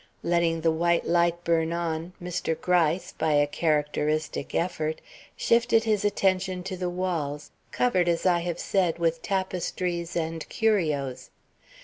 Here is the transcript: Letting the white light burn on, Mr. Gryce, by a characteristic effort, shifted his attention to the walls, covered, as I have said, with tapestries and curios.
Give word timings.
Letting 0.23 0.61
the 0.61 0.71
white 0.71 1.05
light 1.05 1.43
burn 1.43 1.71
on, 1.71 2.13
Mr. 2.19 2.59
Gryce, 2.59 3.11
by 3.11 3.33
a 3.33 3.45
characteristic 3.45 4.55
effort, 4.55 4.99
shifted 5.37 5.83
his 5.83 6.03
attention 6.03 6.63
to 6.63 6.75
the 6.75 6.89
walls, 6.89 7.51
covered, 7.71 8.09
as 8.09 8.25
I 8.25 8.39
have 8.39 8.57
said, 8.57 8.97
with 8.97 9.21
tapestries 9.21 10.15
and 10.15 10.49
curios. 10.49 11.29